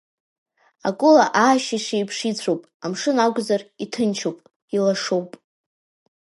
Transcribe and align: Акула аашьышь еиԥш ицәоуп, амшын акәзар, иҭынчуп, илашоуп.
Акула 0.87 1.25
аашьышь 1.43 1.89
еиԥш 1.97 2.17
ицәоуп, 2.29 2.61
амшын 2.83 3.17
акәзар, 3.25 3.61
иҭынчуп, 3.83 4.37
илашоуп. 4.75 5.29